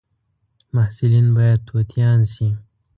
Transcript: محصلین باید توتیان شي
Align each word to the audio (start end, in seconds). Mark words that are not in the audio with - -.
محصلین 0.73 1.27
باید 1.37 1.65
توتیان 1.69 2.19
شي 2.33 2.49